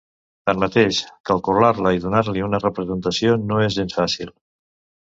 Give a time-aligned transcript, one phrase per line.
[0.49, 1.01] Tanmateix,
[1.31, 4.37] calcular-la i donar-li una representació no és gens fàcil.